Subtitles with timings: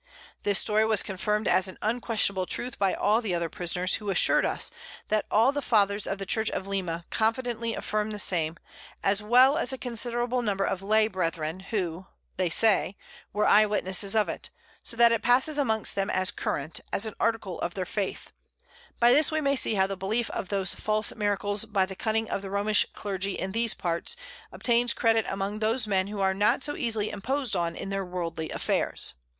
[0.41, 4.47] This Story was confirm'd as an unquestionable Truth by all the other Prisoners, who assured
[4.47, 4.71] us,
[5.09, 8.57] That all the Fathers of the Church at Lima confidently affirm the same,
[9.03, 12.97] as well as a considerable Number of Lay Brethren, who (they say)
[13.31, 14.49] were Eye Witnesses of it;
[14.81, 18.31] so that it passes amongst them as currant, as an Article of their Faith:
[18.99, 22.27] By this we may see how the Belief of those false Miracles, by the Cunning
[22.27, 24.15] of the Romish Clergy in these Parts,
[24.51, 28.49] obtains Credit among those Men who are not so easily imposed on in their worldly
[28.49, 29.13] Affairs.